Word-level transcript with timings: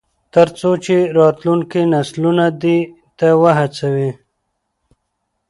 تر 0.33 0.47
څو 0.57 0.69
راتلونکي 1.17 1.81
نسلونه 1.93 2.45
دې 2.61 2.77
ته 3.17 3.27
وهڅوي. 3.41 4.11